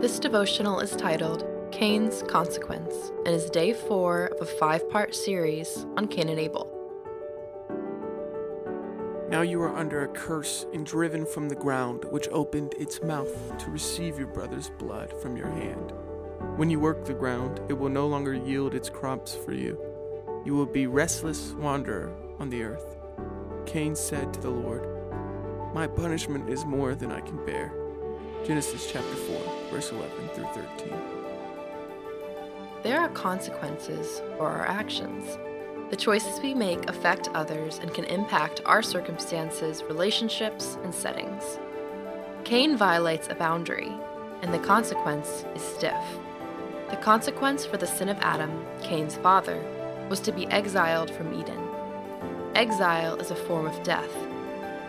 This 0.00 0.18
devotional 0.18 0.80
is 0.80 0.96
titled 0.96 1.44
Cain's 1.72 2.22
Consequence 2.22 3.12
and 3.26 3.34
is 3.34 3.50
day 3.50 3.74
four 3.74 4.28
of 4.28 4.40
a 4.40 4.50
five 4.50 4.88
part 4.88 5.14
series 5.14 5.84
on 5.98 6.08
Cain 6.08 6.30
and 6.30 6.40
Abel. 6.40 6.66
Now 9.28 9.42
you 9.42 9.60
are 9.60 9.76
under 9.76 10.04
a 10.04 10.08
curse 10.08 10.64
and 10.72 10.86
driven 10.86 11.26
from 11.26 11.50
the 11.50 11.54
ground, 11.54 12.06
which 12.08 12.28
opened 12.32 12.72
its 12.78 13.02
mouth 13.02 13.58
to 13.58 13.70
receive 13.70 14.16
your 14.16 14.28
brother's 14.28 14.70
blood 14.70 15.12
from 15.20 15.36
your 15.36 15.50
hand. 15.50 15.92
When 16.56 16.70
you 16.70 16.80
work 16.80 17.04
the 17.04 17.12
ground, 17.12 17.60
it 17.68 17.74
will 17.74 17.90
no 17.90 18.06
longer 18.06 18.32
yield 18.32 18.74
its 18.74 18.88
crops 18.88 19.34
for 19.34 19.52
you. 19.52 19.78
You 20.46 20.54
will 20.54 20.64
be 20.64 20.86
restless 20.86 21.52
wanderer 21.52 22.10
on 22.38 22.48
the 22.48 22.62
earth. 22.62 22.96
Cain 23.66 23.94
said 23.94 24.32
to 24.32 24.40
the 24.40 24.48
Lord, 24.48 24.88
My 25.74 25.86
punishment 25.86 26.48
is 26.48 26.64
more 26.64 26.94
than 26.94 27.12
I 27.12 27.20
can 27.20 27.44
bear. 27.44 27.79
Genesis 28.46 28.90
chapter 28.90 29.14
4, 29.14 29.70
verse 29.70 29.92
11 29.92 30.28
through 30.34 30.46
13. 30.78 30.94
There 32.82 32.98
are 32.98 33.10
consequences 33.10 34.22
for 34.38 34.48
our 34.48 34.66
actions. 34.66 35.36
The 35.90 35.96
choices 35.96 36.40
we 36.40 36.54
make 36.54 36.88
affect 36.88 37.28
others 37.34 37.78
and 37.82 37.92
can 37.92 38.06
impact 38.06 38.62
our 38.64 38.80
circumstances, 38.80 39.82
relationships, 39.84 40.78
and 40.82 40.94
settings. 40.94 41.58
Cain 42.44 42.78
violates 42.78 43.28
a 43.28 43.34
boundary, 43.34 43.92
and 44.40 44.54
the 44.54 44.58
consequence 44.58 45.44
is 45.54 45.62
stiff. 45.62 46.02
The 46.88 46.96
consequence 46.96 47.66
for 47.66 47.76
the 47.76 47.86
sin 47.86 48.08
of 48.08 48.18
Adam, 48.20 48.64
Cain's 48.82 49.16
father, 49.16 49.62
was 50.08 50.18
to 50.20 50.32
be 50.32 50.46
exiled 50.46 51.10
from 51.10 51.38
Eden. 51.38 51.60
Exile 52.54 53.16
is 53.16 53.30
a 53.30 53.36
form 53.36 53.66
of 53.66 53.82
death. 53.82 54.10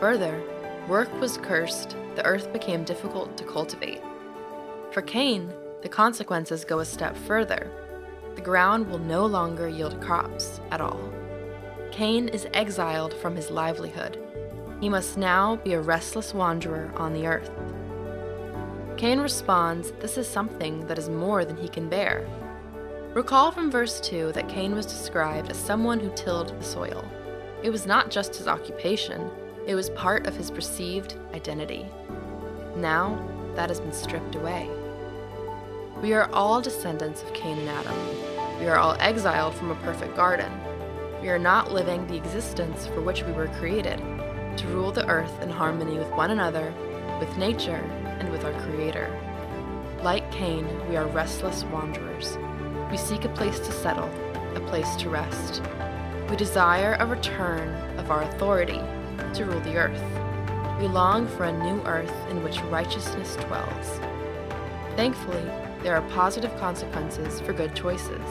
Further, 0.00 0.42
work 0.88 1.12
was 1.20 1.36
cursed, 1.36 1.94
the 2.16 2.24
earth 2.24 2.52
became 2.52 2.84
difficult 2.84 3.36
to 3.36 3.44
cultivate. 3.44 4.00
For 4.90 5.02
Cain, 5.02 5.52
the 5.82 5.88
consequences 5.88 6.64
go 6.64 6.78
a 6.78 6.84
step 6.84 7.16
further. 7.16 7.70
The 8.36 8.40
ground 8.40 8.88
will 8.88 8.98
no 8.98 9.26
longer 9.26 9.68
yield 9.68 10.00
crops 10.00 10.60
at 10.70 10.80
all. 10.80 11.12
Cain 11.90 12.28
is 12.28 12.48
exiled 12.54 13.14
from 13.14 13.36
his 13.36 13.50
livelihood. 13.50 14.18
He 14.80 14.88
must 14.88 15.16
now 15.16 15.56
be 15.56 15.74
a 15.74 15.80
restless 15.80 16.34
wanderer 16.34 16.92
on 16.96 17.12
the 17.12 17.26
earth. 17.26 17.50
Cain 18.96 19.20
responds, 19.20 19.92
This 20.00 20.16
is 20.16 20.28
something 20.28 20.86
that 20.86 20.98
is 20.98 21.08
more 21.08 21.44
than 21.44 21.56
he 21.56 21.68
can 21.68 21.88
bear. 21.88 22.26
Recall 23.12 23.52
from 23.52 23.70
verse 23.70 24.00
2 24.00 24.32
that 24.32 24.48
Cain 24.48 24.74
was 24.74 24.86
described 24.86 25.50
as 25.50 25.56
someone 25.56 26.00
who 26.00 26.12
tilled 26.14 26.58
the 26.58 26.64
soil. 26.64 27.04
It 27.62 27.70
was 27.70 27.86
not 27.86 28.10
just 28.10 28.36
his 28.36 28.48
occupation, 28.48 29.30
it 29.66 29.74
was 29.74 29.88
part 29.90 30.26
of 30.26 30.36
his 30.36 30.50
perceived 30.50 31.14
identity. 31.32 31.86
Now, 32.76 33.18
that 33.54 33.70
has 33.70 33.80
been 33.80 33.92
stripped 33.92 34.34
away. 34.34 34.68
We 36.02 36.12
are 36.12 36.30
all 36.32 36.60
descendants 36.60 37.22
of 37.22 37.32
Cain 37.32 37.58
and 37.58 37.68
Adam. 37.68 38.58
We 38.58 38.66
are 38.66 38.76
all 38.76 38.96
exiled 39.00 39.54
from 39.54 39.70
a 39.70 39.76
perfect 39.76 40.16
garden. 40.16 40.52
We 41.22 41.30
are 41.30 41.38
not 41.38 41.72
living 41.72 42.06
the 42.06 42.16
existence 42.16 42.86
for 42.86 43.00
which 43.00 43.22
we 43.22 43.32
were 43.32 43.46
created 43.58 43.98
to 44.58 44.66
rule 44.68 44.92
the 44.92 45.06
earth 45.08 45.40
in 45.40 45.48
harmony 45.48 45.96
with 45.96 46.10
one 46.10 46.30
another, 46.30 46.72
with 47.18 47.36
nature, 47.38 47.82
and 48.20 48.30
with 48.30 48.44
our 48.44 48.52
Creator. 48.62 49.08
Like 50.02 50.30
Cain, 50.30 50.66
we 50.90 50.96
are 50.96 51.06
restless 51.06 51.64
wanderers. 51.64 52.36
We 52.90 52.98
seek 52.98 53.24
a 53.24 53.30
place 53.30 53.58
to 53.60 53.72
settle, 53.72 54.10
a 54.54 54.60
place 54.68 54.94
to 54.96 55.08
rest. 55.08 55.62
We 56.28 56.36
desire 56.36 56.96
a 57.00 57.06
return 57.06 57.68
of 57.98 58.10
our 58.10 58.22
authority 58.22 58.80
to 59.34 59.44
rule 59.44 59.60
the 59.60 59.76
earth. 59.76 60.02
We 60.80 60.88
long 60.88 61.26
for 61.26 61.44
a 61.44 61.52
new 61.52 61.80
earth 61.82 62.14
in 62.30 62.42
which 62.42 62.60
righteousness 62.62 63.36
dwells. 63.36 64.00
Thankfully, 64.96 65.42
there 65.82 65.96
are 65.96 66.08
positive 66.10 66.56
consequences 66.58 67.40
for 67.40 67.52
good 67.52 67.74
choices. 67.74 68.22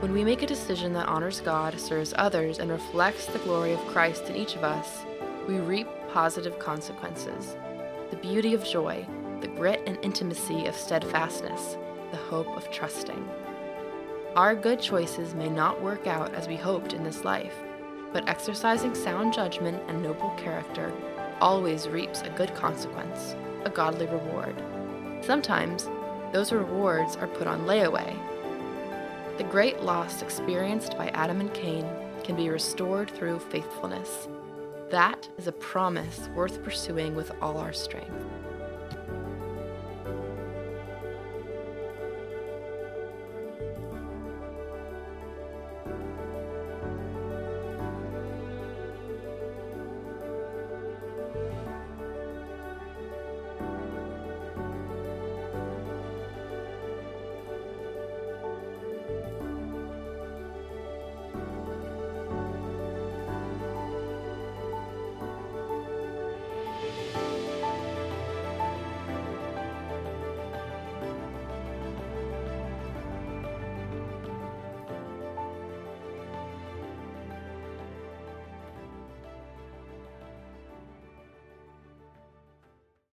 When 0.00 0.12
we 0.12 0.22
make 0.22 0.42
a 0.42 0.46
decision 0.46 0.92
that 0.92 1.08
honors 1.08 1.40
God, 1.40 1.78
serves 1.80 2.14
others, 2.16 2.58
and 2.58 2.70
reflects 2.70 3.26
the 3.26 3.40
glory 3.40 3.72
of 3.72 3.80
Christ 3.86 4.30
in 4.30 4.36
each 4.36 4.54
of 4.54 4.64
us, 4.64 5.04
we 5.48 5.58
reap 5.58 5.88
positive 6.12 6.58
consequences. 6.58 7.56
The 8.10 8.16
beauty 8.16 8.54
of 8.54 8.64
joy, 8.64 9.06
the 9.40 9.48
grit 9.48 9.82
and 9.86 9.98
intimacy 10.02 10.66
of 10.66 10.74
steadfastness, 10.74 11.76
the 12.10 12.16
hope 12.16 12.48
of 12.56 12.70
trusting. 12.70 13.28
Our 14.36 14.54
good 14.54 14.80
choices 14.80 15.34
may 15.34 15.48
not 15.48 15.82
work 15.82 16.06
out 16.06 16.34
as 16.34 16.48
we 16.48 16.56
hoped 16.56 16.92
in 16.92 17.02
this 17.02 17.24
life, 17.24 17.54
but 18.12 18.28
exercising 18.28 18.94
sound 18.94 19.32
judgment 19.32 19.82
and 19.88 20.02
noble 20.02 20.30
character 20.36 20.92
always 21.40 21.88
reaps 21.88 22.22
a 22.22 22.30
good 22.30 22.54
consequence, 22.54 23.34
a 23.64 23.70
godly 23.70 24.06
reward. 24.06 24.54
Sometimes, 25.22 25.88
those 26.32 26.52
rewards 26.52 27.16
are 27.16 27.26
put 27.26 27.46
on 27.46 27.66
layaway. 27.66 28.16
The 29.38 29.44
great 29.44 29.82
loss 29.82 30.22
experienced 30.22 30.96
by 30.96 31.08
Adam 31.08 31.40
and 31.40 31.52
Cain 31.54 31.86
can 32.24 32.36
be 32.36 32.50
restored 32.50 33.10
through 33.10 33.38
faithfulness. 33.38 34.28
That 34.90 35.28
is 35.38 35.46
a 35.46 35.52
promise 35.52 36.28
worth 36.34 36.62
pursuing 36.62 37.14
with 37.14 37.30
all 37.40 37.58
our 37.58 37.72
strength. 37.72 38.24